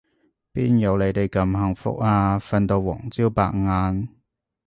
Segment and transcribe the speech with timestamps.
[0.51, 4.09] 邊有你哋咁幸福啊，瞓到黃朝白晏